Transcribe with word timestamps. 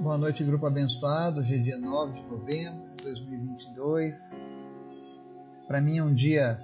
Boa 0.00 0.18
noite, 0.18 0.42
grupo 0.42 0.66
abençoado. 0.66 1.38
Hoje 1.40 1.54
é 1.54 1.58
dia 1.58 1.78
9 1.78 2.20
de 2.20 2.26
novembro 2.26 2.96
de 2.96 3.04
2022. 3.04 4.66
Para 5.68 5.80
mim 5.80 5.98
é 5.98 6.02
um 6.02 6.12
dia 6.12 6.60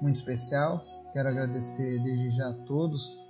muito 0.00 0.16
especial. 0.16 0.82
Quero 1.12 1.28
agradecer 1.28 2.00
desde 2.02 2.30
já 2.30 2.50
a 2.50 2.52
todos 2.52 3.20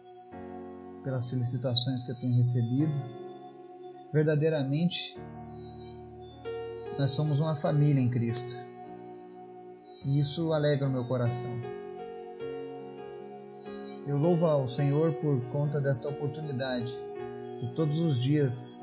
pelas 1.03 1.29
felicitações 1.31 2.05
que 2.05 2.13
eu 2.13 2.15
tenho 2.17 2.37
recebido. 2.37 2.93
Verdadeiramente, 4.13 5.19
nós 6.99 7.11
somos 7.11 7.41
uma 7.41 7.57
família 7.57 8.01
em 8.01 8.11
Cristo. 8.11 8.55
E 10.05 10.21
isso 10.21 10.53
alegra 10.53 10.87
o 10.87 10.91
meu 10.91 11.07
coração. 11.07 11.51
Eu 14.07 14.19
louvo 14.19 14.45
ao 14.45 14.69
Senhor 14.69 15.15
por 15.15 15.41
conta 15.47 15.81
desta 15.81 16.11
oportunidade 16.11 17.04
de 17.65 17.73
todos 17.75 17.99
os 17.99 18.23
dias 18.23 18.79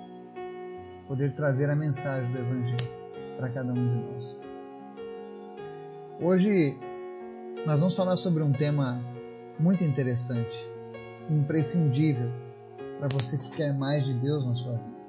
poder 1.07 1.36
trazer 1.36 1.69
a 1.69 1.75
mensagem 1.75 2.32
do 2.32 2.39
Evangelho 2.39 2.92
para 3.38 3.50
cada 3.50 3.71
um 3.71 3.75
de 3.75 3.82
nós. 3.82 4.38
Hoje 6.19 6.79
nós 7.65 7.79
vamos 7.79 7.96
falar 7.96 8.15
sobre 8.15 8.41
um 8.41 8.52
tema 8.52 9.00
muito 9.60 9.83
interessante, 9.83 10.55
imprescindível 11.29 12.32
para 12.97 13.07
você 13.07 13.38
que 13.38 13.50
quer 13.52 13.71
mais 13.78 14.04
de 14.05 14.15
Deus 14.15 14.46
na 14.47 14.55
sua 14.55 14.74
vida. 14.74 15.02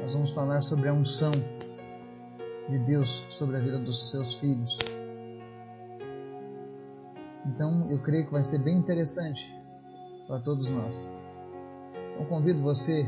Nós 0.00 0.12
vamos 0.12 0.30
falar 0.30 0.62
sobre 0.62 0.88
a 0.88 0.92
unção 0.92 1.30
de 2.68 2.78
Deus 2.80 3.24
sobre 3.30 3.56
a 3.56 3.60
vida 3.60 3.78
dos 3.78 4.10
seus 4.10 4.34
filhos. 4.34 4.78
Então 7.46 7.88
eu 7.88 8.02
creio 8.02 8.26
que 8.26 8.32
vai 8.32 8.42
ser 8.42 8.58
bem 8.58 8.78
interessante 8.78 9.48
para 10.26 10.40
todos 10.40 10.68
nós. 10.68 11.21
Eu 12.22 12.28
convido 12.28 12.60
você 12.60 13.04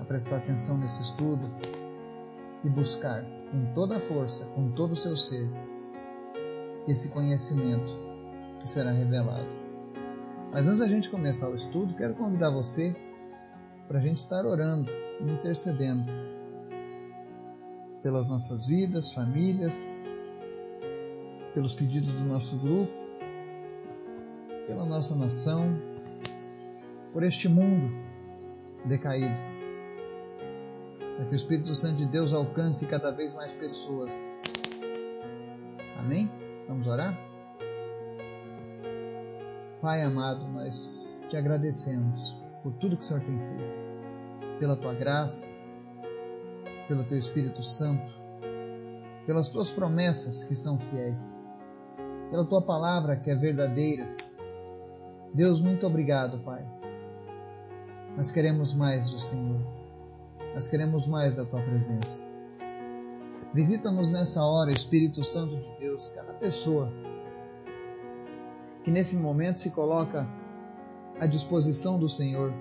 a 0.00 0.04
prestar 0.04 0.38
atenção 0.38 0.76
nesse 0.76 1.00
estudo 1.00 1.48
e 2.64 2.68
buscar 2.68 3.24
com 3.52 3.72
toda 3.72 3.98
a 3.98 4.00
força, 4.00 4.44
com 4.46 4.72
todo 4.72 4.92
o 4.92 4.96
seu 4.96 5.16
ser, 5.16 5.48
esse 6.88 7.10
conhecimento 7.10 7.92
que 8.58 8.68
será 8.68 8.90
revelado. 8.90 9.46
Mas 10.52 10.66
antes 10.66 10.80
da 10.80 10.88
gente 10.88 11.08
começar 11.08 11.48
o 11.48 11.54
estudo, 11.54 11.94
quero 11.94 12.14
convidar 12.14 12.50
você 12.50 12.96
para 13.86 14.00
a 14.00 14.02
gente 14.02 14.18
estar 14.18 14.44
orando 14.44 14.90
e 15.20 15.30
intercedendo 15.30 16.10
pelas 18.02 18.28
nossas 18.28 18.66
vidas, 18.66 19.12
famílias, 19.12 20.04
pelos 21.54 21.74
pedidos 21.74 22.22
do 22.22 22.28
nosso 22.28 22.58
grupo, 22.58 22.92
pela 24.66 24.84
nossa 24.84 25.14
nação, 25.14 25.80
por 27.12 27.22
este 27.22 27.48
mundo 27.48 28.04
decaído. 28.86 29.34
Para 31.16 31.26
que 31.26 31.32
o 31.32 31.36
Espírito 31.36 31.74
Santo 31.74 31.96
de 31.96 32.06
Deus 32.06 32.32
alcance 32.32 32.86
cada 32.86 33.10
vez 33.10 33.34
mais 33.34 33.52
pessoas. 33.52 34.38
Amém? 35.98 36.30
Vamos 36.68 36.86
orar? 36.86 37.18
Pai 39.80 40.02
amado, 40.02 40.46
nós 40.48 41.22
te 41.28 41.36
agradecemos 41.36 42.36
por 42.62 42.72
tudo 42.74 42.96
que 42.96 43.04
o 43.04 43.06
Senhor 43.06 43.22
tem 43.22 43.38
feito, 43.38 44.58
pela 44.58 44.76
tua 44.76 44.94
graça, 44.94 45.48
pelo 46.88 47.04
teu 47.04 47.18
Espírito 47.18 47.62
Santo, 47.62 48.12
pelas 49.26 49.48
tuas 49.48 49.70
promessas 49.70 50.44
que 50.44 50.54
são 50.54 50.78
fiéis, 50.78 51.44
pela 52.30 52.44
tua 52.44 52.62
palavra 52.62 53.16
que 53.16 53.30
é 53.30 53.34
verdadeira. 53.34 54.06
Deus, 55.32 55.60
muito 55.60 55.86
obrigado, 55.86 56.38
Pai 56.40 56.65
nós 58.16 58.32
queremos 58.32 58.72
mais 58.72 59.10
do 59.10 59.18
Senhor. 59.18 59.60
Nós 60.54 60.66
queremos 60.68 61.06
mais 61.06 61.36
da 61.36 61.44
tua 61.44 61.60
presença. 61.60 62.24
Visita-nos 63.52 64.08
nessa 64.08 64.42
hora, 64.42 64.72
Espírito 64.72 65.22
Santo 65.22 65.56
de 65.56 65.78
Deus, 65.78 66.08
cada 66.14 66.32
pessoa 66.32 66.90
que 68.82 68.90
nesse 68.90 69.16
momento 69.16 69.58
se 69.58 69.70
coloca 69.72 70.26
à 71.20 71.26
disposição 71.26 71.98
do 71.98 72.08
Senhor 72.08 72.52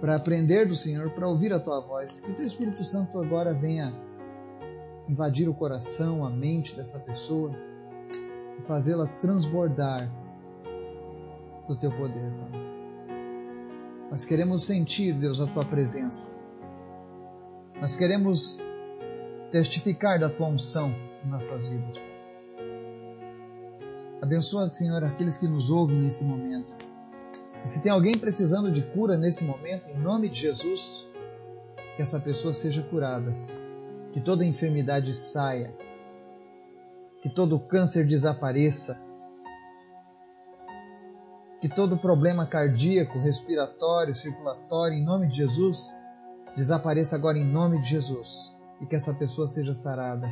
para 0.00 0.16
aprender 0.16 0.66
do 0.66 0.74
Senhor, 0.74 1.10
para 1.10 1.28
ouvir 1.28 1.52
a 1.52 1.60
tua 1.60 1.80
voz. 1.80 2.20
Que 2.20 2.32
o 2.32 2.34
teu 2.34 2.46
Espírito 2.46 2.82
Santo 2.82 3.20
agora 3.20 3.54
venha 3.54 3.94
invadir 5.08 5.48
o 5.48 5.54
coração, 5.54 6.24
a 6.24 6.30
mente 6.30 6.74
dessa 6.74 6.98
pessoa 6.98 7.52
e 8.58 8.62
fazê-la 8.62 9.06
transbordar 9.20 10.10
do 11.68 11.76
teu 11.76 11.92
poder, 11.92 12.32
Pai. 12.32 12.71
Nós 14.12 14.26
queremos 14.26 14.66
sentir, 14.66 15.14
Deus, 15.14 15.40
a 15.40 15.46
tua 15.46 15.64
presença. 15.64 16.38
Nós 17.80 17.96
queremos 17.96 18.58
testificar 19.50 20.20
da 20.20 20.28
tua 20.28 20.48
unção 20.48 20.94
em 21.24 21.30
nossas 21.30 21.66
vidas. 21.66 21.96
Abençoa, 24.20 24.70
Senhor, 24.70 25.02
aqueles 25.02 25.38
que 25.38 25.48
nos 25.48 25.70
ouvem 25.70 25.98
nesse 25.98 26.24
momento. 26.24 26.74
E 27.64 27.70
se 27.70 27.82
tem 27.82 27.90
alguém 27.90 28.18
precisando 28.18 28.70
de 28.70 28.82
cura 28.82 29.16
nesse 29.16 29.44
momento, 29.44 29.88
em 29.88 29.98
nome 29.98 30.28
de 30.28 30.40
Jesus, 30.40 31.06
que 31.96 32.02
essa 32.02 32.20
pessoa 32.20 32.52
seja 32.52 32.82
curada, 32.82 33.34
que 34.12 34.20
toda 34.20 34.44
enfermidade 34.44 35.14
saia, 35.14 35.74
que 37.22 37.30
todo 37.30 37.58
câncer 37.58 38.06
desapareça, 38.06 39.00
que 41.62 41.68
todo 41.68 41.96
problema 41.96 42.44
cardíaco, 42.44 43.20
respiratório, 43.20 44.16
circulatório, 44.16 44.98
em 44.98 45.04
nome 45.04 45.28
de 45.28 45.36
Jesus, 45.36 45.94
desapareça 46.56 47.14
agora 47.14 47.38
em 47.38 47.44
nome 47.44 47.80
de 47.80 47.88
Jesus 47.88 48.52
e 48.80 48.86
que 48.86 48.96
essa 48.96 49.14
pessoa 49.14 49.46
seja 49.46 49.72
sarada. 49.72 50.28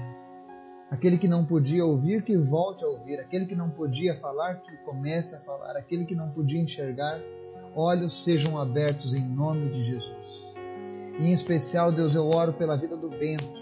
Aquele 0.90 1.16
que 1.16 1.28
não 1.28 1.44
podia 1.44 1.86
ouvir, 1.86 2.24
que 2.24 2.36
volte 2.36 2.84
a 2.84 2.88
ouvir. 2.88 3.20
Aquele 3.20 3.46
que 3.46 3.54
não 3.54 3.70
podia 3.70 4.16
falar, 4.16 4.56
que 4.56 4.76
comece 4.78 5.36
a 5.36 5.38
falar. 5.38 5.76
Aquele 5.76 6.04
que 6.04 6.16
não 6.16 6.30
podia 6.30 6.60
enxergar, 6.60 7.20
olhos 7.76 8.24
sejam 8.24 8.58
abertos 8.58 9.14
em 9.14 9.24
nome 9.24 9.70
de 9.70 9.84
Jesus. 9.84 10.52
E 11.20 11.26
em 11.26 11.32
especial, 11.32 11.92
Deus, 11.92 12.16
eu 12.16 12.26
oro 12.26 12.54
pela 12.54 12.76
vida 12.76 12.96
do 12.96 13.08
Bento. 13.08 13.60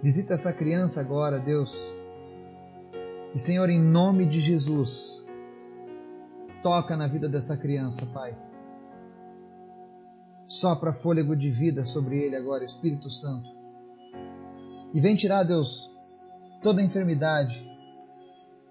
Visita 0.00 0.34
essa 0.34 0.52
criança 0.52 1.00
agora, 1.00 1.40
Deus. 1.40 1.76
E 3.34 3.38
Senhor, 3.40 3.68
em 3.68 3.80
nome 3.80 4.26
de 4.26 4.38
Jesus, 4.38 5.26
Toca 6.62 6.96
na 6.96 7.06
vida 7.06 7.28
dessa 7.28 7.56
criança, 7.56 8.04
Pai. 8.06 8.36
Sopra 10.46 10.92
fôlego 10.92 11.36
de 11.36 11.50
vida 11.50 11.84
sobre 11.84 12.20
ele 12.20 12.36
agora, 12.36 12.64
Espírito 12.64 13.10
Santo. 13.10 13.48
E 14.92 15.00
vem 15.00 15.14
tirar, 15.14 15.44
Deus, 15.44 15.90
toda 16.62 16.82
enfermidade, 16.82 17.64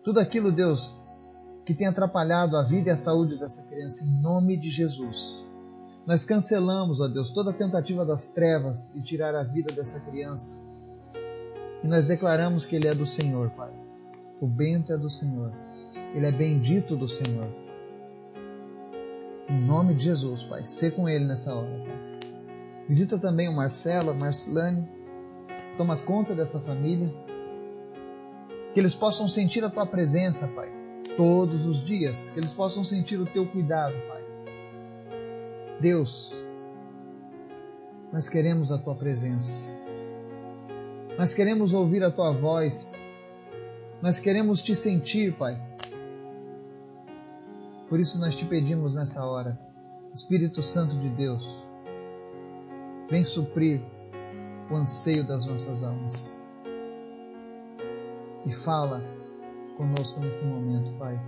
tudo 0.03 0.19
aquilo, 0.19 0.51
Deus, 0.51 0.94
que 1.66 1.73
tem 1.73 1.88
atrapalhado 1.88 2.57
a 2.57 2.63
vida 2.63 2.89
e 2.89 2.91
a 2.91 2.97
saúde 2.97 3.38
dessa 3.38 3.63
criança, 3.63 4.03
em 4.03 4.21
nome 4.21 4.57
de 4.57 4.69
Jesus. 4.69 5.45
Nós 6.06 6.25
cancelamos, 6.25 7.00
ó 7.00 7.07
Deus, 7.07 7.31
toda 7.31 7.53
tentativa 7.53 8.06
das 8.06 8.29
trevas 8.31 8.91
de 8.94 9.01
tirar 9.01 9.35
a 9.35 9.44
vida 9.44 9.73
dessa 9.73 10.00
criança. 10.00 10.61
E 11.83 11.88
nós 11.88 12.07
declaramos 12.07 12.66
que 12.66 12.75
ele 12.75 12.88
é 12.88 12.94
do 12.94 13.06
Senhor, 13.06 13.51
Pai. 13.51 13.71
O 14.41 14.47
Bento 14.47 14.91
é 14.91 14.97
do 14.97 15.09
Senhor. 15.09 15.53
Ele 16.13 16.25
é 16.25 16.31
bendito 16.31 16.95
do 16.95 17.07
Senhor. 17.07 17.47
Em 19.49 19.59
nome 19.59 19.95
de 19.95 20.03
Jesus, 20.03 20.43
Pai. 20.43 20.67
Ser 20.67 20.91
com 20.91 21.09
ele 21.09 21.25
nessa 21.25 21.55
hora, 21.55 21.83
Pai. 21.83 22.19
Visita 22.87 23.17
também 23.17 23.49
o 23.49 23.53
Marcelo, 23.53 24.13
Marcelane. 24.13 24.87
Toma 25.75 25.97
conta 25.97 26.35
dessa 26.35 26.59
família. 26.59 27.11
Que 28.73 28.79
eles 28.79 28.93
possam 28.93 29.27
sentir 29.27 29.63
a 29.63 29.69
tua 29.69 29.88
presença, 29.88 30.47
Pai, 30.49 30.69
todos 31.17 31.65
os 31.65 31.83
dias. 31.83 32.29
Que 32.29 32.39
eles 32.39 32.53
possam 32.53 32.83
sentir 32.83 33.19
o 33.19 33.25
teu 33.25 33.47
cuidado, 33.47 33.95
Pai. 34.07 34.23
Deus, 35.79 36.35
nós 38.13 38.29
queremos 38.29 38.71
a 38.71 38.77
tua 38.77 38.95
presença. 38.95 39.65
Nós 41.18 41.33
queremos 41.33 41.74
ouvir 41.74 42.03
a 42.03 42.12
tua 42.12 42.31
voz. 42.31 42.94
Nós 44.00 44.19
queremos 44.19 44.62
te 44.62 44.75
sentir, 44.75 45.33
Pai. 45.35 45.59
Por 47.89 48.00
isso 48.00 48.19
nós 48.19 48.36
te 48.36 48.45
pedimos 48.45 48.94
nessa 48.94 49.25
hora, 49.25 49.59
Espírito 50.13 50.62
Santo 50.62 50.95
de 50.95 51.09
Deus, 51.09 51.65
vem 53.09 53.24
suprir 53.24 53.81
o 54.69 54.75
anseio 54.75 55.25
das 55.25 55.47
nossas 55.47 55.83
almas. 55.83 56.31
E 58.45 58.53
fala 58.53 59.01
conosco 59.75 60.19
nesse 60.19 60.45
momento, 60.45 60.91
Pai. 61.00 61.19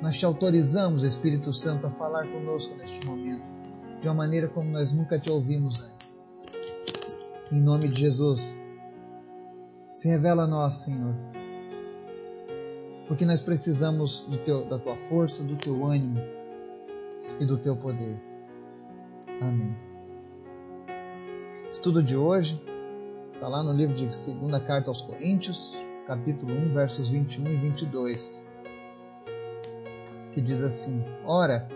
Nós 0.00 0.16
te 0.16 0.24
autorizamos, 0.24 1.04
Espírito 1.04 1.52
Santo, 1.52 1.86
a 1.86 1.90
falar 1.90 2.26
conosco 2.28 2.74
neste 2.76 3.04
momento, 3.06 3.44
de 4.00 4.08
uma 4.08 4.14
maneira 4.14 4.48
como 4.48 4.70
nós 4.70 4.90
nunca 4.90 5.18
te 5.18 5.28
ouvimos 5.28 5.82
antes. 5.82 6.26
Em 7.52 7.60
nome 7.60 7.88
de 7.88 8.00
Jesus, 8.00 8.62
se 9.92 10.08
revela 10.08 10.44
a 10.44 10.46
nós, 10.46 10.76
Senhor 10.76 11.37
porque 13.08 13.24
nós 13.24 13.40
precisamos 13.40 14.28
teu, 14.44 14.66
da 14.66 14.78
tua 14.78 14.96
força, 14.96 15.42
do 15.42 15.56
teu 15.56 15.84
ânimo 15.84 16.20
e 17.40 17.46
do 17.46 17.56
teu 17.56 17.74
poder. 17.74 18.20
Amém. 19.40 19.74
Estudo 21.70 22.02
de 22.02 22.14
hoje 22.14 22.62
está 23.34 23.48
lá 23.48 23.62
no 23.62 23.72
livro 23.72 23.94
de 23.94 24.14
Segunda 24.14 24.60
Carta 24.60 24.90
aos 24.90 25.00
Coríntios, 25.00 25.74
capítulo 26.06 26.52
1, 26.52 26.74
versos 26.74 27.08
21 27.08 27.46
e 27.46 27.56
22, 27.56 28.54
que 30.34 30.40
diz 30.42 30.60
assim: 30.60 31.02
Ora, 31.24 31.66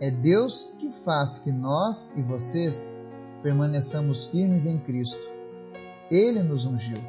é 0.00 0.10
Deus 0.10 0.74
que 0.78 0.90
faz 0.90 1.38
que 1.38 1.52
nós 1.52 2.12
e 2.16 2.22
vocês 2.22 2.94
permaneçamos 3.40 4.26
firmes 4.26 4.66
em 4.66 4.78
Cristo. 4.78 5.30
Ele 6.10 6.42
nos 6.42 6.64
ungiu, 6.64 7.00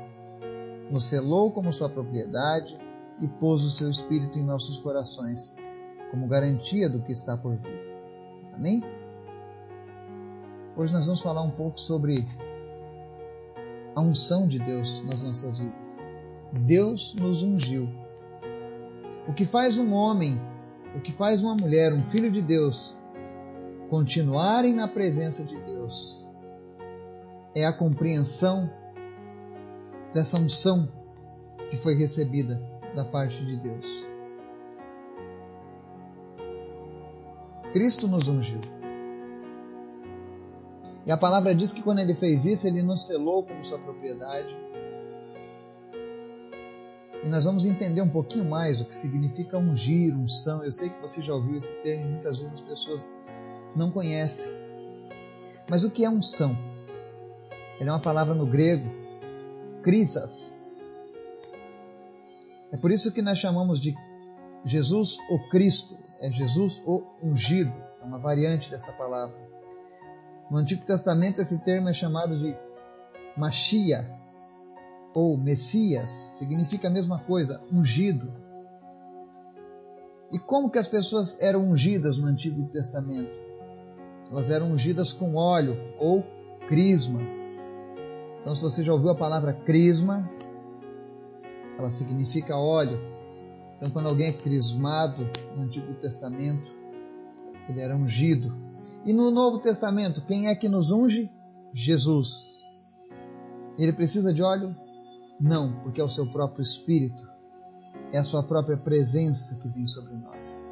nos 0.92 1.06
selou 1.06 1.52
como 1.52 1.74
sua 1.74 1.90
propriedade 1.90 2.78
e 3.22 3.28
pôs 3.28 3.64
o 3.64 3.70
seu 3.70 3.90
Espírito 3.90 4.40
em 4.40 4.44
nossos 4.44 4.80
corações, 4.80 5.56
como 6.10 6.28
garantia 6.28 6.90
do 6.90 7.02
que 7.02 7.12
está 7.12 7.38
por 7.38 7.56
vir. 7.56 7.80
Amém? 8.54 8.84
Hoje 10.76 10.94
nós 10.94 11.06
vamos 11.06 11.22
falar 11.22 11.44
um 11.44 11.52
pouco 11.52 11.80
sobre 11.80 12.26
a 13.96 14.02
unção 14.02 14.48
de 14.48 14.58
Deus 14.58 15.04
nas 15.06 15.22
nossas 15.22 15.60
vidas. 15.60 16.00
Deus 16.52 17.16
nos 17.16 17.44
ungiu. 17.44 17.88
O 19.28 19.34
que 19.34 19.46
faz 19.46 19.78
um 19.78 19.94
homem, 19.94 20.42
o 20.96 21.02
que 21.02 21.12
faz 21.12 21.44
uma 21.44 21.56
mulher, 21.56 21.94
um 21.94 22.04
filho 22.04 22.32
de 22.32 22.42
Deus, 22.42 22.98
continuarem 23.90 24.74
na 24.74 24.88
presença 24.88 25.44
de 25.44 25.56
Deus 25.62 26.26
é 27.54 27.66
a 27.66 27.74
compreensão 27.74 28.70
dessa 30.14 30.38
unção 30.38 30.90
que 31.70 31.78
foi 31.78 31.96
recebida 31.96 32.81
da 32.96 33.06
parte 33.06 33.44
de 33.46 33.58
Deus. 33.58 34.06
Cristo 37.74 38.08
nos 38.08 38.28
ungiu. 38.28 38.62
E 41.06 41.12
a 41.12 41.18
palavra 41.18 41.56
diz 41.56 41.74
que 41.74 41.82
quando 41.82 42.00
ele 42.00 42.14
fez 42.14 42.46
isso, 42.46 42.68
ele 42.68 42.82
nos 42.82 43.08
selou 43.08 43.44
como 43.44 43.64
sua 43.64 43.80
propriedade. 43.80 44.56
E 47.24 47.30
nós 47.30 47.46
vamos 47.46 47.66
entender 47.66 48.02
um 48.02 48.10
pouquinho 48.10 48.46
mais 48.46 48.82
o 48.82 48.86
que 48.86 48.96
significa 48.96 49.58
ungir, 49.58 50.16
unção. 50.16 50.64
Eu 50.64 50.72
sei 50.72 50.90
que 50.90 51.02
você 51.02 51.22
já 51.22 51.34
ouviu 51.34 51.56
esse 51.56 51.74
termo 51.82 52.06
e 52.06 52.10
muitas 52.10 52.40
vezes 52.40 52.54
as 52.54 52.62
pessoas 52.62 53.18
não 53.76 53.92
conhecem. 53.92 54.52
Mas 55.70 55.84
o 55.84 55.90
que 55.90 56.04
é 56.04 56.10
unção? 56.10 56.58
Ele 57.80 57.90
é 57.90 57.92
uma 57.92 58.02
palavra 58.02 58.34
no 58.34 58.46
grego, 58.46 58.88
krisas. 59.82 60.71
É 62.72 62.78
por 62.78 62.92
isso 62.92 63.12
que 63.12 63.22
nós 63.22 63.38
chamamos 63.38 63.80
de 63.80 63.96
Jesus 64.64 65.18
o 65.30 65.50
Cristo, 65.50 65.98
é 66.20 66.32
Jesus 66.32 66.82
o 66.86 67.04
ungido, 67.22 67.74
é 68.02 68.06
uma 68.06 68.20
variante 68.20 68.70
dessa 68.70 68.92
palavra. 68.94 69.36
No 70.50 70.58
Antigo 70.58 70.86
Testamento, 70.86 71.42
esse 71.42 71.64
termo 71.64 71.90
é 71.90 71.94
chamado 71.94 72.38
de 72.38 72.56
Machia 73.38 74.06
ou 75.14 75.38
Messias, 75.38 76.32
significa 76.36 76.88
a 76.88 76.92
mesma 76.92 77.20
coisa, 77.20 77.62
ungido. 77.72 78.32
E 80.32 80.40
como 80.40 80.70
que 80.70 80.80
as 80.80 80.88
pessoas 80.88 81.42
eram 81.42 81.62
ungidas 81.62 82.18
no 82.18 82.28
Antigo 82.28 82.70
Testamento? 82.70 83.32
Elas 84.30 84.50
eram 84.50 84.72
ungidas 84.72 85.12
com 85.12 85.36
óleo 85.36 85.78
ou 86.00 86.24
crisma. 86.68 87.20
Então, 88.40 88.56
se 88.56 88.64
você 88.64 88.84
já 88.84 88.94
ouviu 88.94 89.10
a 89.10 89.16
palavra 89.16 89.54
crisma, 89.54 90.30
ela 91.78 91.92
significa 91.92 92.58
óleo. 92.58 93.00
Então, 93.78 93.90
quando 93.90 94.08
alguém 94.08 94.28
é 94.28 94.34
crismado 94.34 95.30
no 95.56 95.64
Antigo 95.64 95.94
Testamento, 95.96 96.72
ele 97.68 97.82
era 97.82 97.96
ungido. 97.96 98.56
E 99.06 99.14
no 99.14 99.32
Novo 99.32 99.60
Testamento, 99.60 100.26
quem 100.26 100.48
é 100.48 100.56
que 100.56 100.70
nos 100.70 100.92
unge? 100.92 101.32
Jesus. 101.74 102.60
Ele 103.78 103.94
precisa 103.94 104.34
de 104.34 104.44
óleo? 104.44 104.76
Não, 105.40 105.80
porque 105.82 106.00
é 106.00 106.04
o 106.04 106.10
seu 106.10 106.30
próprio 106.30 106.62
Espírito, 106.62 107.28
é 108.12 108.20
a 108.20 108.24
sua 108.24 108.44
própria 108.44 108.78
presença 108.78 109.60
que 109.60 109.68
vem 109.70 109.88
sobre 109.88 110.16
nós. 110.16 110.70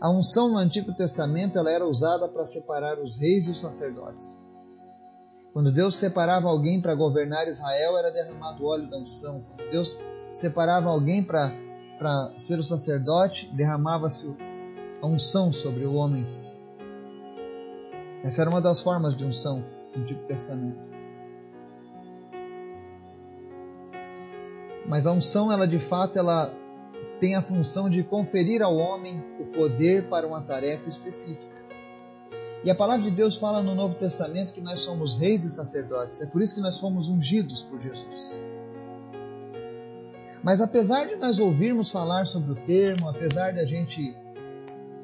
A 0.00 0.10
unção 0.10 0.48
no 0.48 0.58
Antigo 0.58 0.94
Testamento 0.94 1.58
ela 1.58 1.70
era 1.70 1.86
usada 1.86 2.28
para 2.28 2.46
separar 2.46 3.00
os 3.00 3.18
reis 3.18 3.48
e 3.48 3.50
os 3.52 3.60
sacerdotes. 3.60 4.46
Quando 5.52 5.70
Deus 5.70 5.96
separava 5.96 6.48
alguém 6.48 6.80
para 6.80 6.94
governar 6.94 7.46
Israel, 7.46 7.98
era 7.98 8.10
derramado 8.10 8.64
óleo 8.64 8.88
da 8.88 8.96
unção. 8.96 9.44
Quando 9.48 9.70
Deus 9.70 9.98
separava 10.32 10.88
alguém 10.88 11.22
para 11.22 11.52
ser 12.36 12.58
o 12.58 12.64
sacerdote, 12.64 13.50
derramava-se 13.54 14.34
a 15.00 15.06
unção 15.06 15.52
sobre 15.52 15.84
o 15.84 15.94
homem 15.94 16.26
essa 18.22 18.42
era 18.42 18.50
uma 18.50 18.60
das 18.60 18.80
formas 18.80 19.16
de 19.16 19.24
unção 19.24 19.64
do 19.92 20.00
Antigo 20.00 20.22
Testamento. 20.26 20.78
Mas 24.86 25.06
a 25.06 25.12
unção, 25.12 25.50
ela 25.50 25.66
de 25.66 25.78
fato, 25.78 26.18
ela 26.18 26.54
tem 27.18 27.34
a 27.34 27.42
função 27.42 27.90
de 27.90 28.02
conferir 28.02 28.62
ao 28.62 28.76
homem 28.76 29.24
o 29.40 29.46
poder 29.46 30.08
para 30.08 30.26
uma 30.26 30.40
tarefa 30.40 30.88
específica. 30.88 31.61
E 32.64 32.70
a 32.70 32.74
palavra 32.74 33.04
de 33.04 33.10
Deus 33.10 33.36
fala 33.36 33.60
no 33.60 33.74
Novo 33.74 33.96
Testamento 33.96 34.52
que 34.52 34.60
nós 34.60 34.80
somos 34.80 35.18
reis 35.18 35.44
e 35.44 35.50
sacerdotes. 35.50 36.22
É 36.22 36.26
por 36.26 36.40
isso 36.40 36.54
que 36.54 36.60
nós 36.60 36.78
fomos 36.78 37.08
ungidos 37.08 37.62
por 37.62 37.80
Jesus. 37.80 38.38
Mas 40.42 40.60
apesar 40.60 41.06
de 41.06 41.16
nós 41.16 41.38
ouvirmos 41.38 41.90
falar 41.90 42.26
sobre 42.26 42.52
o 42.52 42.54
termo, 42.66 43.08
apesar 43.08 43.52
de 43.52 43.60
a 43.60 43.66
gente 43.66 44.16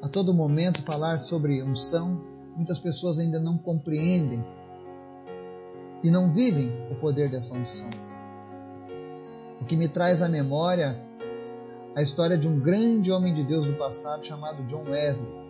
a 0.01 0.07
todo 0.07 0.33
momento 0.33 0.81
falar 0.81 1.19
sobre 1.19 1.61
unção, 1.61 2.21
muitas 2.55 2.79
pessoas 2.79 3.19
ainda 3.19 3.39
não 3.39 3.57
compreendem 3.57 4.43
e 6.03 6.09
não 6.09 6.31
vivem 6.31 6.71
o 6.89 6.95
poder 6.95 7.29
dessa 7.29 7.53
unção. 7.53 7.89
O 9.61 9.65
que 9.65 9.75
me 9.75 9.87
traz 9.87 10.21
à 10.21 10.29
memória 10.29 10.97
a 11.95 12.01
história 12.01 12.37
de 12.37 12.47
um 12.47 12.59
grande 12.59 13.11
homem 13.11 13.33
de 13.33 13.43
Deus 13.43 13.67
do 13.67 13.73
passado 13.73 14.25
chamado 14.25 14.63
John 14.63 14.85
Wesley. 14.89 15.48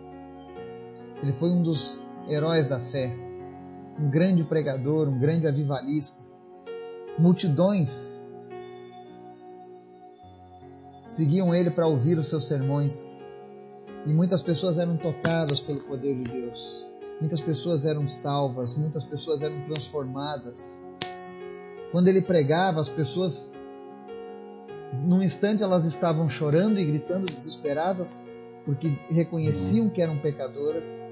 Ele 1.22 1.32
foi 1.32 1.50
um 1.50 1.62
dos 1.62 2.00
heróis 2.28 2.68
da 2.68 2.80
fé, 2.80 3.14
um 3.98 4.08
grande 4.08 4.44
pregador, 4.44 5.08
um 5.08 5.18
grande 5.18 5.46
avivalista. 5.46 6.22
Multidões 7.18 8.18
seguiam 11.06 11.54
ele 11.54 11.70
para 11.70 11.86
ouvir 11.86 12.16
os 12.16 12.28
seus 12.28 12.46
sermões 12.46 13.20
e 14.06 14.12
muitas 14.12 14.42
pessoas 14.42 14.78
eram 14.78 14.96
tocadas 14.96 15.60
pelo 15.60 15.80
poder 15.80 16.16
de 16.16 16.30
Deus. 16.30 16.86
Muitas 17.20 17.40
pessoas 17.42 17.84
eram 17.84 18.08
salvas, 18.08 18.74
muitas 18.74 19.04
pessoas 19.04 19.42
eram 19.42 19.62
transformadas. 19.64 20.86
Quando 21.92 22.08
ele 22.08 22.22
pregava, 22.22 22.80
as 22.80 22.88
pessoas, 22.88 23.52
num 25.04 25.22
instante, 25.22 25.62
elas 25.62 25.84
estavam 25.84 26.28
chorando 26.28 26.78
e 26.78 26.84
gritando 26.84 27.26
desesperadas, 27.26 28.24
porque 28.64 28.96
reconheciam 29.10 29.90
que 29.90 30.00
eram 30.00 30.18
pecadoras, 30.18 31.04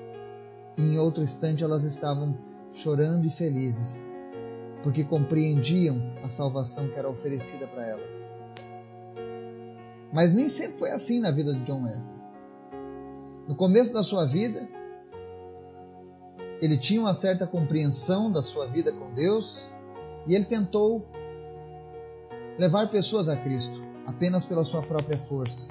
e 0.79 0.83
em 0.83 0.99
outro 0.99 1.25
instante, 1.25 1.65
elas 1.65 1.83
estavam 1.83 2.39
chorando 2.73 3.27
e 3.27 3.31
felizes, 3.31 4.15
porque 4.81 5.03
compreendiam 5.03 6.01
a 6.23 6.31
salvação 6.31 6.89
que 6.89 6.97
era 6.97 7.11
oferecida 7.11 7.67
para 7.67 7.85
elas. 7.85 8.33
Mas 10.13 10.33
nem 10.33 10.49
sempre 10.49 10.79
foi 10.79 10.93
assim 10.93 11.19
na 11.19 11.33
vida 11.33 11.53
de 11.53 11.65
John 11.65 11.83
Wesley. 11.83 12.17
No 13.49 13.57
começo 13.57 13.93
da 13.93 14.05
sua 14.05 14.25
vida, 14.25 14.69
ele 16.63 16.77
tinha 16.77 17.01
uma 17.01 17.15
certa 17.15 17.45
compreensão 17.45 18.31
da 18.31 18.43
sua 18.43 18.67
vida 18.69 18.93
com 18.93 19.13
Deus 19.13 19.69
e 20.27 20.35
ele 20.35 20.45
tentou 20.45 21.05
levar 22.57 22.89
pessoas 22.89 23.29
a 23.29 23.37
Cristo 23.37 23.83
apenas 24.07 24.47
pela 24.47 24.65
sua 24.65 24.83
própria 24.83 25.19
força. 25.19 25.69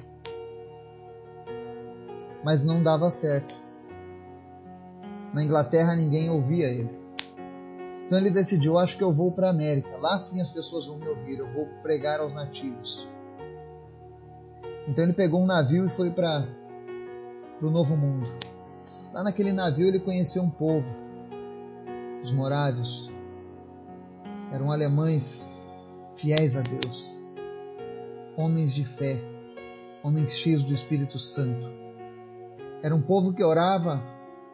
Mas 2.44 2.62
não 2.62 2.82
dava 2.82 3.10
certo. 3.10 3.67
Na 5.32 5.44
Inglaterra 5.44 5.94
ninguém 5.94 6.30
ouvia 6.30 6.66
ele. 6.66 6.90
Então 8.06 8.18
ele 8.18 8.30
decidiu: 8.30 8.78
acho 8.78 8.96
que 8.96 9.04
eu 9.04 9.12
vou 9.12 9.32
para 9.32 9.48
a 9.48 9.50
América. 9.50 9.96
Lá 9.98 10.18
sim 10.18 10.40
as 10.40 10.50
pessoas 10.50 10.86
vão 10.86 10.98
me 10.98 11.08
ouvir. 11.08 11.38
Eu 11.38 11.52
vou 11.52 11.66
pregar 11.82 12.20
aos 12.20 12.34
nativos. 12.34 13.08
Então 14.88 15.04
ele 15.04 15.12
pegou 15.12 15.42
um 15.42 15.46
navio 15.46 15.84
e 15.84 15.88
foi 15.90 16.10
para 16.10 16.46
o 17.60 17.70
Novo 17.70 17.96
Mundo. 17.96 18.30
Lá 19.12 19.22
naquele 19.22 19.52
navio 19.52 19.88
ele 19.88 20.00
conheceu 20.00 20.42
um 20.42 20.50
povo, 20.50 20.96
os 22.22 22.30
morávios. 22.30 23.10
Eram 24.50 24.72
alemães 24.72 25.50
fiéis 26.16 26.56
a 26.56 26.62
Deus, 26.62 27.14
homens 28.34 28.72
de 28.72 28.84
fé, 28.84 29.20
homens 30.02 30.34
cheios 30.38 30.64
do 30.64 30.72
Espírito 30.72 31.18
Santo. 31.18 31.66
Era 32.82 32.94
um 32.94 33.02
povo 33.02 33.34
que 33.34 33.44
orava 33.44 34.02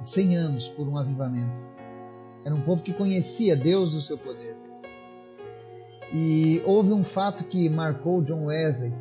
100 0.09 0.37
anos 0.37 0.69
por 0.69 0.89
um 0.89 0.97
avivamento. 0.97 1.55
Era 2.45 2.55
um 2.55 2.61
povo 2.61 2.83
que 2.83 2.93
conhecia 2.93 3.57
Deus 3.57 3.95
e 3.95 3.97
o 3.97 4.01
seu 4.01 4.19
poder. 4.19 4.57
E 6.13 6.63
houve 6.67 6.93
um 6.93 7.03
fato 7.03 7.45
que 7.45 7.69
marcou 7.69 8.23
John 8.23 8.47
Wesley 8.47 8.93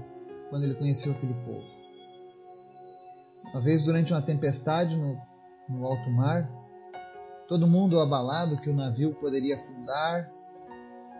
quando 0.50 0.63
ele 0.63 0.75
conheceu 0.75 1.12
aquele 1.12 1.33
povo. 1.33 1.67
Uma 3.51 3.62
vez, 3.62 3.86
durante 3.86 4.13
uma 4.13 4.22
tempestade 4.22 4.98
no 4.98 5.19
no 5.67 5.86
alto 5.86 6.10
mar, 6.10 6.50
todo 7.48 7.67
mundo 7.67 8.00
abalado 8.00 8.57
que 8.57 8.69
o 8.69 8.75
navio 8.75 9.13
poderia 9.15 9.55
afundar, 9.55 10.29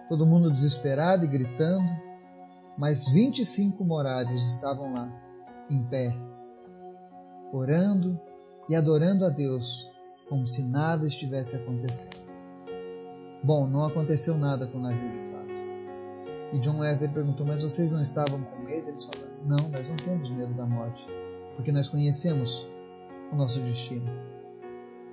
todo 0.08 0.26
mundo 0.26 0.52
desesperado 0.52 1.26
e 1.26 1.28
gritando, 1.28 1.90
mas 2.78 3.12
25 3.12 3.84
moráveis 3.84 4.44
estavam 4.44 4.94
lá, 4.94 5.10
em 5.70 5.84
pé, 5.84 6.16
orando 7.52 8.20
e 8.70 8.76
adorando 8.76 9.26
a 9.26 9.30
Deus 9.30 9.92
como 10.30 10.48
se 10.48 10.62
nada 10.64 11.08
estivesse 11.08 11.56
acontecendo. 11.56 12.24
Bom, 13.44 13.68
não 13.68 13.86
aconteceu 13.86 14.38
nada 14.38 14.66
com 14.68 14.78
o 14.78 14.82
navio 14.82 15.12
de 15.12 15.28
fato. 15.28 15.44
E 16.54 16.60
John 16.60 16.80
Wesley 16.80 17.10
perguntou: 17.10 17.46
Mas 17.46 17.64
vocês 17.64 17.92
não 17.92 18.02
estavam 18.02 18.42
com 18.42 18.60
medo? 18.60 18.90
Eles 18.90 19.04
falaram: 19.04 19.34
Não, 19.46 19.70
nós 19.70 19.90
não 19.90 19.98
temos 19.98 20.32
medo 20.32 20.54
da 20.54 20.66
morte, 20.66 21.06
porque 21.56 21.72
nós 21.72 21.90
conhecemos 21.90 22.66
o 23.32 23.36
nosso 23.36 23.60
destino. 23.62 24.10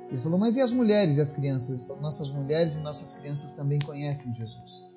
Ele 0.09 0.19
falou: 0.19 0.38
Mas 0.38 0.57
e 0.57 0.61
as 0.61 0.73
mulheres 0.73 1.16
e 1.16 1.21
as 1.21 1.33
crianças? 1.33 1.78
Ele 1.78 1.88
falou, 1.88 2.02
Nossas 2.02 2.30
mulheres 2.30 2.75
e 2.75 2.80
nossas 2.80 3.14
crianças 3.14 3.54
também 3.54 3.78
conhecem 3.80 4.35
Jesus, 4.35 4.92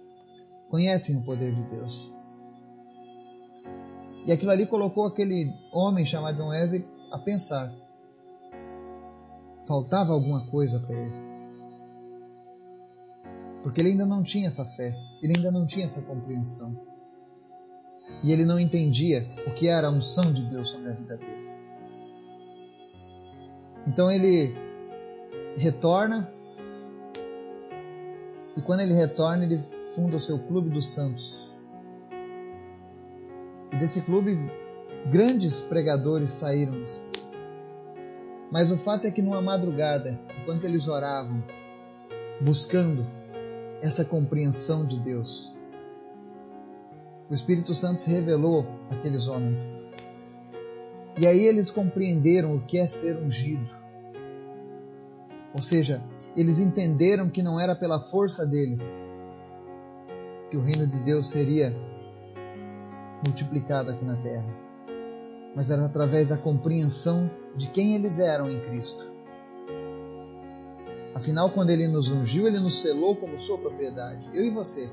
conhecem 0.69 1.17
o 1.17 1.23
poder 1.23 1.55
de 1.55 1.63
Deus. 1.63 2.11
E 4.25 4.31
aquilo 4.31 4.51
ali 4.51 4.65
colocou 4.65 5.05
aquele 5.05 5.51
homem 5.71 6.05
chamado 6.05 6.37
John 6.37 6.49
Wesley 6.49 6.87
a 7.11 7.19
pensar. 7.19 7.73
Faltava 9.65 10.13
alguma 10.13 10.45
coisa 10.47 10.79
para 10.79 10.95
ele. 10.95 11.23
Porque 13.63 13.79
ele 13.79 13.91
ainda 13.91 14.05
não 14.05 14.21
tinha 14.21 14.47
essa 14.47 14.65
fé, 14.65 14.93
ele 15.21 15.33
ainda 15.37 15.51
não 15.51 15.65
tinha 15.65 15.85
essa 15.85 16.01
compreensão. 16.01 16.77
E 18.21 18.31
ele 18.31 18.43
não 18.43 18.59
entendia 18.59 19.25
o 19.47 19.53
que 19.53 19.67
era 19.67 19.87
a 19.87 19.91
unção 19.91 20.33
de 20.33 20.43
Deus 20.43 20.69
sobre 20.69 20.89
a 20.89 20.93
vida 20.93 21.17
dele. 21.17 21.43
Então 23.87 24.11
ele 24.11 24.53
retorna, 25.57 26.31
e 28.55 28.61
quando 28.61 28.81
ele 28.81 28.93
retorna, 28.93 29.43
ele 29.45 29.57
funda 29.95 30.17
o 30.17 30.19
seu 30.19 30.39
Clube 30.39 30.69
dos 30.69 30.93
Santos. 30.93 31.51
E 33.71 33.77
desse 33.77 34.01
clube, 34.01 34.37
grandes 35.09 35.61
pregadores 35.61 36.31
saíram 36.31 36.73
desse 36.79 36.99
clube. 36.99 37.22
Mas 38.53 38.71
o 38.71 38.77
fato 38.77 39.07
é 39.07 39.11
que 39.11 39.19
numa 39.19 39.41
madrugada, 39.41 40.19
enquanto 40.39 40.65
eles 40.65 40.87
oravam, 40.87 41.43
buscando 42.39 43.03
essa 43.81 44.05
compreensão 44.05 44.85
de 44.85 44.99
Deus, 44.99 45.51
o 47.31 47.33
Espírito 47.33 47.73
Santo 47.73 47.99
se 47.99 48.11
revelou 48.11 48.63
àqueles 48.91 49.25
homens. 49.25 49.83
E 51.17 51.25
aí 51.25 51.43
eles 51.47 51.71
compreenderam 51.71 52.55
o 52.55 52.61
que 52.61 52.77
é 52.77 52.85
ser 52.85 53.17
ungido. 53.17 53.67
Ou 55.51 55.61
seja, 55.63 56.03
eles 56.37 56.59
entenderam 56.59 57.31
que 57.31 57.41
não 57.41 57.59
era 57.59 57.75
pela 57.75 57.99
força 57.99 58.45
deles 58.45 58.95
que 60.51 60.57
o 60.57 60.61
reino 60.61 60.85
de 60.85 60.99
Deus 60.99 61.25
seria 61.25 61.75
multiplicado 63.25 63.89
aqui 63.89 64.05
na 64.05 64.17
terra, 64.17 64.45
mas 65.55 65.71
era 65.71 65.83
através 65.85 66.29
da 66.29 66.37
compreensão 66.37 67.31
de 67.55 67.67
quem 67.69 67.95
eles 67.95 68.19
eram 68.19 68.49
em 68.49 68.59
Cristo. 68.59 69.03
Afinal, 71.13 71.51
quando 71.51 71.69
ele 71.69 71.87
nos 71.87 72.09
ungiu, 72.09 72.47
ele 72.47 72.59
nos 72.59 72.81
selou 72.81 73.15
como 73.15 73.39
sua 73.39 73.57
propriedade, 73.57 74.27
eu 74.33 74.43
e 74.43 74.49
você. 74.49 74.89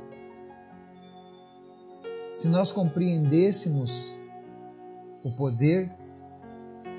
Se 2.34 2.48
nós 2.48 2.70
compreendêssemos 2.70 4.16
o 5.24 5.30
poder 5.32 5.90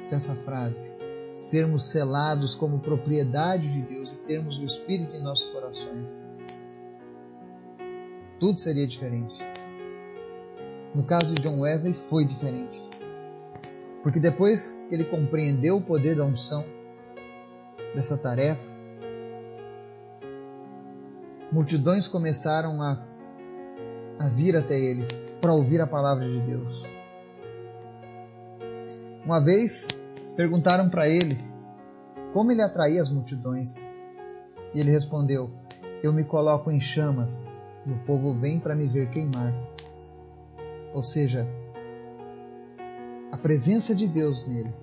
dessa 0.09 0.35
frase, 0.35 0.93
sermos 1.33 1.91
selados 1.91 2.55
como 2.55 2.79
propriedade 2.79 3.71
de 3.71 3.81
Deus 3.81 4.11
e 4.11 4.17
termos 4.17 4.57
o 4.59 4.65
Espírito 4.65 5.15
em 5.15 5.21
nossos 5.21 5.49
corações, 5.51 6.29
tudo 8.39 8.59
seria 8.59 8.87
diferente. 8.87 9.39
No 10.93 11.03
caso 11.03 11.33
de 11.33 11.41
John 11.41 11.61
Wesley, 11.61 11.93
foi 11.93 12.25
diferente. 12.25 12.90
Porque 14.03 14.19
depois 14.19 14.73
que 14.87 14.95
ele 14.95 15.05
compreendeu 15.05 15.77
o 15.77 15.81
poder 15.81 16.15
da 16.15 16.25
unção, 16.25 16.65
dessa 17.95 18.17
tarefa, 18.17 18.73
multidões 21.51 22.07
começaram 22.07 22.81
a, 22.81 23.03
a 24.19 24.27
vir 24.29 24.55
até 24.55 24.79
ele 24.79 25.07
para 25.39 25.53
ouvir 25.53 25.81
a 25.81 25.87
palavra 25.87 26.27
de 26.27 26.39
Deus. 26.41 26.85
Uma 29.25 29.39
vez 29.39 29.87
perguntaram 30.35 30.89
para 30.89 31.07
ele 31.07 31.37
como 32.33 32.51
ele 32.51 32.61
atraía 32.61 33.01
as 33.01 33.09
multidões. 33.09 33.75
E 34.73 34.79
ele 34.79 34.91
respondeu: 34.91 35.51
Eu 36.01 36.13
me 36.13 36.23
coloco 36.23 36.71
em 36.71 36.79
chamas 36.79 37.49
e 37.85 37.91
o 37.91 37.99
povo 37.99 38.33
vem 38.33 38.59
para 38.59 38.75
me 38.75 38.87
ver 38.87 39.09
queimar. 39.09 39.53
Ou 40.93 41.03
seja, 41.03 41.47
presença 43.41 43.95
de 43.95 44.07
Deus 44.07 44.47
nele, 44.47 44.73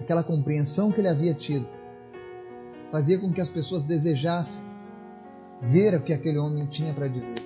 aquela 0.00 0.22
compreensão 0.22 0.90
que 0.90 1.00
ele 1.00 1.08
havia 1.08 1.34
tido, 1.34 1.66
fazia 2.90 3.18
com 3.18 3.32
que 3.32 3.40
as 3.40 3.50
pessoas 3.50 3.84
desejassem 3.84 4.64
ver 5.60 5.94
o 5.94 6.02
que 6.02 6.12
aquele 6.12 6.38
homem 6.38 6.66
tinha 6.66 6.92
para 6.92 7.08
dizer. 7.08 7.42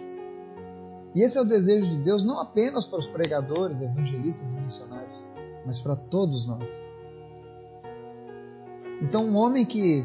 E 1.14 1.22
esse 1.22 1.38
é 1.38 1.40
o 1.40 1.44
desejo 1.44 1.86
de 1.86 1.98
Deus 1.98 2.24
não 2.24 2.40
apenas 2.40 2.86
para 2.86 2.98
os 2.98 3.06
pregadores, 3.06 3.80
evangelistas 3.80 4.52
e 4.52 4.56
missionários, 4.56 5.24
mas 5.64 5.80
para 5.80 5.94
todos 5.94 6.46
nós. 6.46 6.92
Então, 9.00 9.26
um 9.26 9.36
homem 9.36 9.64
que 9.64 10.04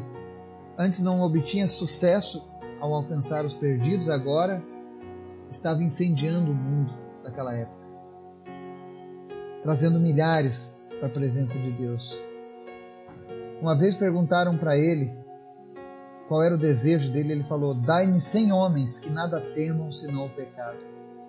antes 0.78 1.00
não 1.00 1.20
obtinha 1.22 1.66
sucesso 1.66 2.48
ao 2.80 2.94
alcançar 2.94 3.44
os 3.44 3.54
perdidos, 3.54 4.08
agora 4.08 4.62
estava 5.50 5.82
incendiando 5.82 6.52
o 6.52 6.54
mundo 6.54 6.94
daquela 7.24 7.54
época, 7.54 7.79
trazendo 9.62 10.00
milhares 10.00 10.80
para 10.98 11.08
a 11.08 11.10
presença 11.10 11.58
de 11.58 11.72
Deus. 11.72 12.18
Uma 13.60 13.74
vez 13.74 13.96
perguntaram 13.96 14.56
para 14.56 14.76
ele 14.76 15.12
qual 16.28 16.42
era 16.42 16.54
o 16.54 16.58
desejo 16.58 17.10
dele, 17.10 17.32
ele 17.32 17.44
falou: 17.44 17.74
Dai-me 17.74 18.20
cem 18.20 18.52
homens 18.52 18.98
que 18.98 19.10
nada 19.10 19.40
temam 19.40 19.90
senão 19.90 20.26
o 20.26 20.30
pecado, 20.30 20.78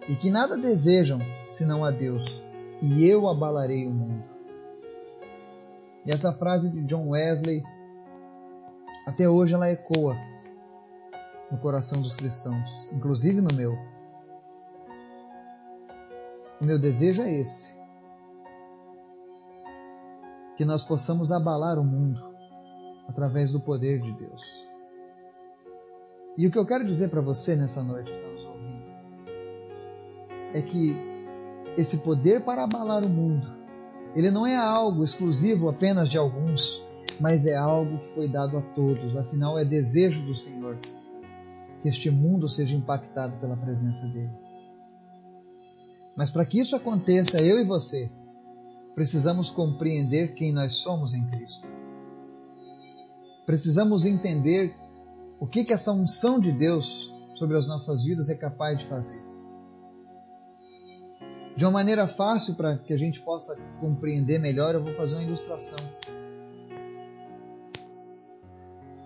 e 0.08 0.16
que 0.16 0.30
nada 0.30 0.56
desejam 0.56 1.20
senão 1.50 1.84
a 1.84 1.92
Deus, 1.92 2.44
e 2.82 3.06
eu 3.06 3.28
abalarei 3.28 3.88
o 3.88 3.92
mundo. 3.92 4.24
E 6.06 6.12
essa 6.12 6.32
frase 6.32 6.70
de 6.70 6.82
John 6.82 7.10
Wesley, 7.10 7.64
até 9.06 9.28
hoje 9.28 9.54
ela 9.54 9.70
ecoa 9.70 10.16
no 11.52 11.58
coração 11.58 12.02
dos 12.02 12.16
cristãos, 12.16 12.90
inclusive 12.94 13.42
no 13.42 13.54
meu. 13.54 13.78
O 16.62 16.66
meu 16.66 16.78
desejo 16.78 17.24
é 17.24 17.40
esse: 17.40 17.81
que 20.62 20.66
nós 20.66 20.84
possamos 20.84 21.32
abalar 21.32 21.80
o 21.80 21.84
mundo 21.84 22.22
através 23.08 23.52
do 23.52 23.60
poder 23.60 24.00
de 24.00 24.12
Deus. 24.12 24.44
E 26.38 26.46
o 26.46 26.52
que 26.52 26.60
eu 26.60 26.68
quero 26.68 26.86
dizer 26.86 27.10
para 27.10 27.20
você 27.20 27.56
nessa 27.56 27.82
noite 27.82 28.12
que 28.12 28.16
está 28.16 28.30
nos 28.30 28.46
ouvindo 28.46 28.84
é 30.54 30.62
que 30.62 30.96
esse 31.76 31.98
poder 32.04 32.42
para 32.42 32.64
abalar 32.64 33.04
o 33.04 33.10
mundo, 33.10 33.52
ele 34.16 34.30
não 34.30 34.46
é 34.46 34.56
algo 34.56 35.04
exclusivo 35.04 35.68
apenas 35.68 36.08
de 36.08 36.20
alguns, 36.20 36.80
mas 37.20 37.48
é 37.48 37.56
algo 37.56 37.98
que 37.98 38.12
foi 38.12 38.28
dado 38.28 38.56
a 38.56 38.62
todos. 38.62 39.18
Afinal, 39.18 39.58
é 39.58 39.66
desejo 39.66 40.24
do 40.28 40.36
Senhor 40.36 40.78
que 40.78 41.90
este 41.90 42.12
mundo 42.12 42.48
seja 42.48 42.76
impactado 42.76 43.36
pela 43.38 43.58
presença 43.58 44.06
dele. 44.06 44.30
Mas 46.16 46.30
para 46.30 46.46
que 46.46 46.60
isso 46.60 46.76
aconteça, 46.76 47.42
eu 47.42 47.60
e 47.60 47.64
você 47.64 48.12
precisamos 48.96 49.50
compreender 49.50 50.34
quem 50.34 50.54
nós 50.54 50.76
somos 50.76 51.14
em 51.14 51.26
Cristo. 51.28 51.68
Precisamos 53.46 54.06
entender 54.06 54.76
o 55.40 55.48
que, 55.48 55.66
que 55.66 55.74
essa 55.74 55.92
unção 55.92 56.40
de 56.40 56.52
Deus 56.52 57.14
sobre 57.34 57.58
as 57.58 57.68
nossas 57.68 58.04
vidas 58.04 58.30
é 58.30 58.36
capaz 58.36 58.78
de 58.78 58.86
fazer. 58.86 59.22
De 61.56 61.66
uma 61.66 61.72
maneira 61.72 62.08
fácil 62.08 62.56
para 62.56 62.78
que 62.78 62.94
a 62.94 62.98
gente 62.98 63.20
possa 63.22 63.58
compreender 63.80 64.40
melhor, 64.40 64.76
eu 64.76 64.84
vou 64.84 64.94
fazer 64.94 65.16
uma 65.16 65.24
ilustração. 65.24 65.80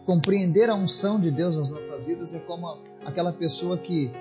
Compreender 0.06 0.70
a 0.70 0.76
unção 0.76 1.20
de 1.20 1.32
Deus 1.32 1.58
nas 1.58 1.72
nossas 1.72 2.06
vidas 2.06 2.36
é 2.36 2.40
como 2.40 2.78
aquela 3.04 3.34
pessoa 3.34 3.78
que 3.78 4.12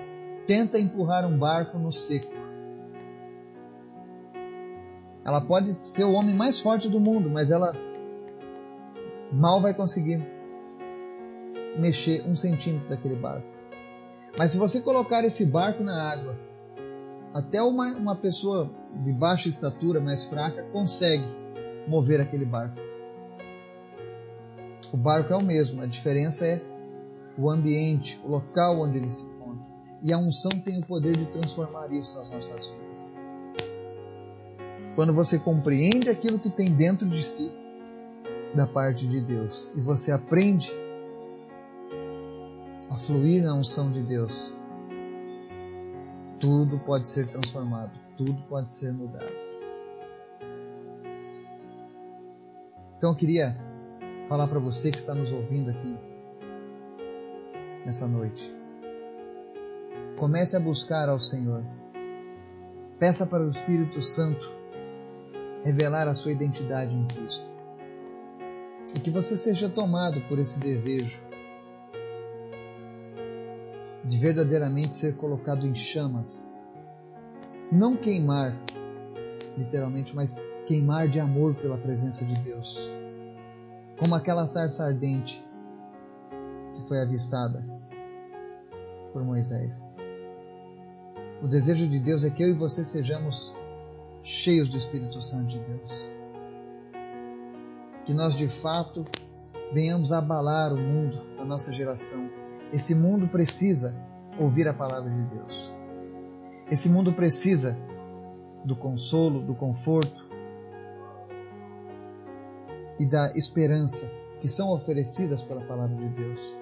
tenta 0.47 0.79
empurrar 0.79 1.25
um 1.27 1.37
barco 1.37 1.77
no 1.77 1.91
seco. 1.91 2.44
Ela 5.25 5.41
pode 5.41 5.73
ser 5.73 6.03
o 6.03 6.13
homem 6.13 6.35
mais 6.35 6.59
forte 6.59 6.87
do 6.87 6.99
mundo, 6.99 7.27
mas 7.31 7.49
ela 7.49 7.73
mal 9.31 9.59
vai 9.59 9.73
conseguir 9.73 10.23
mexer 11.79 12.23
um 12.27 12.35
centímetro 12.35 12.87
daquele 12.87 13.15
barco. 13.15 13.47
Mas 14.37 14.51
se 14.51 14.57
você 14.57 14.79
colocar 14.79 15.23
esse 15.23 15.43
barco 15.43 15.83
na 15.83 16.11
água, 16.11 16.37
até 17.33 17.61
uma, 17.61 17.87
uma 17.95 18.15
pessoa 18.15 18.71
de 19.03 19.11
baixa 19.11 19.49
estatura, 19.49 19.99
mais 19.99 20.25
fraca, 20.27 20.63
consegue 20.71 21.25
mover 21.87 22.21
aquele 22.21 22.45
barco. 22.45 22.77
O 24.93 24.97
barco 24.97 25.33
é 25.33 25.35
o 25.35 25.41
mesmo, 25.41 25.81
a 25.81 25.85
diferença 25.87 26.45
é 26.45 26.61
o 27.37 27.49
ambiente, 27.49 28.21
o 28.23 28.29
local 28.29 28.79
onde 28.79 28.99
ele 28.99 29.09
se 29.09 29.25
encontra. 29.25 29.65
E 30.03 30.13
a 30.13 30.17
unção 30.17 30.51
tem 30.63 30.79
o 30.79 30.85
poder 30.85 31.17
de 31.17 31.25
transformar 31.25 31.91
isso 31.91 32.17
nas 32.19 32.29
nossas 32.29 32.67
vidas. 32.67 32.84
Quando 34.95 35.11
você 35.11 35.37
compreende 35.37 36.09
aquilo 36.09 36.39
que 36.39 36.49
tem 36.49 36.71
dentro 36.73 37.05
de 37.05 37.21
si, 37.21 37.51
da 38.55 38.65
parte 38.65 39.05
de 39.05 39.19
Deus, 39.19 39.69
e 39.75 39.81
você 39.81 40.09
aprende 40.09 40.71
a 42.89 42.97
fluir 42.97 43.43
na 43.43 43.53
unção 43.53 43.91
de 43.91 44.01
Deus, 44.01 44.53
tudo 46.39 46.79
pode 46.79 47.09
ser 47.09 47.27
transformado, 47.27 47.91
tudo 48.15 48.41
pode 48.47 48.71
ser 48.71 48.93
mudado. 48.93 49.33
Então 52.97 53.09
eu 53.11 53.15
queria 53.15 53.57
falar 54.29 54.47
para 54.47 54.59
você 54.59 54.91
que 54.91 54.97
está 54.97 55.13
nos 55.13 55.29
ouvindo 55.33 55.71
aqui 55.71 55.97
nessa 57.85 58.07
noite. 58.07 58.55
Comece 60.15 60.55
a 60.55 60.59
buscar 60.59 61.09
ao 61.09 61.19
Senhor. 61.19 61.65
Peça 62.97 63.27
para 63.27 63.43
o 63.43 63.49
Espírito 63.49 64.01
Santo 64.01 64.54
revelar 65.65 66.07
a 66.07 66.13
sua 66.13 66.31
identidade 66.31 66.93
em 66.93 67.07
Cristo. 67.07 67.49
E 68.93 68.99
que 68.99 69.09
você 69.09 69.35
seja 69.35 69.67
tomado 69.67 70.21
por 70.29 70.37
esse 70.37 70.59
desejo 70.59 71.19
de 74.05 74.19
verdadeiramente 74.19 74.93
ser 74.93 75.15
colocado 75.15 75.65
em 75.65 75.73
chamas. 75.73 76.55
Não 77.71 77.97
queimar, 77.97 78.55
literalmente, 79.57 80.15
mas 80.15 80.39
queimar 80.67 81.07
de 81.07 81.19
amor 81.19 81.55
pela 81.55 81.79
presença 81.79 82.23
de 82.23 82.39
Deus. 82.43 82.79
Como 83.97 84.13
aquela 84.13 84.45
sarça 84.45 84.85
ardente 84.85 85.43
que 86.75 86.87
foi 86.87 87.01
avistada 87.01 87.65
por 89.11 89.23
Moisés. 89.23 89.89
O 91.41 91.47
desejo 91.47 91.87
de 91.87 91.99
Deus 91.99 92.23
é 92.23 92.29
que 92.29 92.43
eu 92.43 92.49
e 92.49 92.53
você 92.53 92.85
sejamos 92.85 93.51
cheios 94.25 94.69
do 94.69 94.77
Espírito 94.77 95.21
Santo 95.21 95.45
de 95.45 95.59
Deus. 95.59 96.09
Que 98.03 98.13
nós 98.13 98.35
de 98.35 98.47
fato 98.47 99.05
venhamos 99.71 100.11
abalar 100.11 100.73
o 100.73 100.77
mundo 100.77 101.21
da 101.37 101.45
nossa 101.45 101.71
geração. 101.71 102.27
Esse 102.73 102.95
mundo 102.95 103.27
precisa 103.27 103.95
ouvir 104.39 104.67
a 104.67 104.73
palavra 104.73 105.09
de 105.09 105.21
Deus. 105.35 105.71
Esse 106.69 106.89
mundo 106.89 107.13
precisa 107.13 107.77
do 108.65 108.75
consolo, 108.75 109.41
do 109.41 109.53
conforto 109.53 110.27
e 112.99 113.05
da 113.05 113.31
esperança 113.37 114.11
que 114.41 114.47
são 114.47 114.71
oferecidas 114.71 115.43
pela 115.43 115.61
palavra 115.61 115.95
de 115.95 116.09
Deus. 116.09 116.55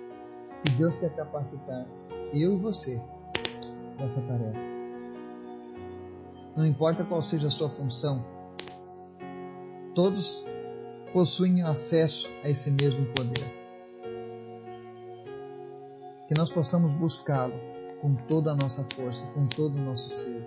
E 0.68 0.72
Deus 0.72 0.96
quer 0.96 1.16
capacitar 1.16 1.88
eu 2.34 2.54
e 2.54 2.58
você 2.58 3.02
nessa 3.98 4.22
tarefa. 4.22 4.73
Não 6.56 6.66
importa 6.66 7.04
qual 7.04 7.22
seja 7.22 7.48
a 7.48 7.52
sua 7.52 7.70
função, 7.70 8.26
todos 9.96 10.46
possuem 11.12 11.64
acesso 11.64 12.30
a 12.44 12.50
esse 12.50 12.72
mesmo 12.72 13.06
poder. 13.14 13.46
Que 16.28 16.36
nós 16.36 16.50
possamos 16.50 16.94
buscá-lo 16.94 17.54
com 18.02 18.16
toda 18.16 18.52
a 18.52 18.56
nossa 18.56 18.86
força, 18.94 19.28
com 19.32 19.48
todo 19.48 19.76
o 19.76 19.82
nosso 19.82 20.10
ser, 20.10 20.46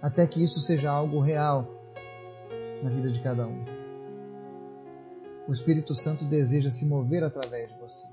até 0.00 0.26
que 0.26 0.42
isso 0.42 0.60
seja 0.60 0.90
algo 0.90 1.20
real 1.20 1.66
na 2.82 2.90
vida 2.90 3.10
de 3.10 3.20
cada 3.20 3.46
um. 3.46 3.64
O 5.48 5.52
Espírito 5.52 5.94
Santo 5.94 6.24
deseja 6.24 6.70
se 6.70 6.86
mover 6.86 7.22
através 7.24 7.72
de 7.72 7.78
você. 7.78 8.06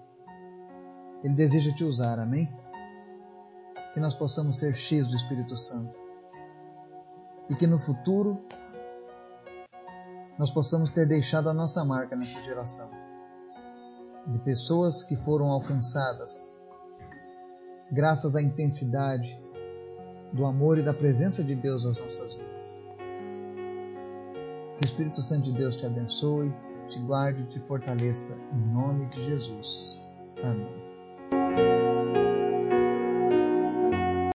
Ele 1.24 1.34
deseja 1.34 1.74
te 1.74 1.84
usar, 1.84 2.20
amém? 2.20 2.50
que 3.94 4.00
nós 4.00 4.16
possamos 4.16 4.58
ser 4.58 4.76
cheios 4.76 5.10
do 5.10 5.16
Espírito 5.16 5.56
Santo. 5.56 6.03
E 7.50 7.56
que 7.56 7.68
no 7.68 7.78
futuro 7.78 8.42
nós 10.38 10.50
possamos 10.50 10.92
ter 10.92 11.08
deixado 11.08 11.50
a 11.50 11.54
nossa 11.54 11.84
marca 11.86 12.16
nessa 12.16 12.44
geração. 12.44 12.90
De 14.26 14.40
pessoas 14.40 15.04
que 15.04 15.16
foram 15.16 15.48
alcançadas 15.48 16.54
graças 17.92 18.36
à 18.36 18.42
intensidade 18.42 19.40
do 20.32 20.46
amor 20.46 20.80
e 20.80 20.84
da 20.84 20.94
presença 20.94 21.44
de 21.44 21.54
Deus 21.56 21.86
nas 21.86 22.00
nossas 22.00 22.34
vidas. 22.34 22.84
Que 24.78 24.84
o 24.84 24.86
Espírito 24.86 25.22
Santo 25.22 25.44
de 25.44 25.52
Deus 25.52 25.76
te 25.76 25.86
abençoe, 25.86 26.52
te 26.88 27.00
guarde 27.00 27.44
e 27.44 27.46
te 27.46 27.60
fortaleça. 27.60 28.36
Em 28.52 28.74
nome 28.74 29.06
de 29.10 29.24
Jesus. 29.24 30.02
Amém. 30.44 30.83